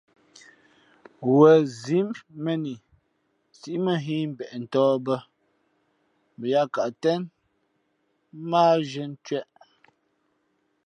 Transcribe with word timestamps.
Wen 1.37 1.61
zí 1.79 1.99
mēn 2.43 2.63
i 2.73 2.75
nsíʼ 3.55 3.77
mᾱ 3.85 3.93
nhᾱ 4.03 4.15
ī 4.19 4.19
mbeʼ 4.31 4.51
tᾱh 4.71 4.93
bᾱ 5.05 5.15
mα 6.39 6.45
yāā 6.53 6.65
kαʼ 6.75 6.89
tén 7.01 7.21
mά 8.49 8.61
á 8.73 8.83
zhīē 8.87 9.05
ncwěʼ. 9.13 9.47